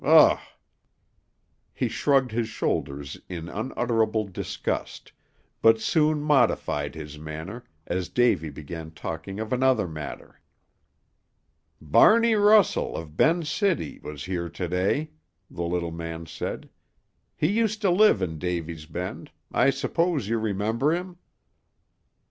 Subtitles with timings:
[0.03, 0.39] Ugh!"
[1.75, 5.11] He shrugged his shoulders in unutterable disgust,
[5.61, 10.41] but soon modified his manner, as Davy began talking of another matter.
[11.79, 15.11] "Barney Russell, of Ben's City, was here to day,"
[15.51, 16.69] the little man said.
[17.35, 21.17] "He used to live in Davy's Bend; I suppose you remember him."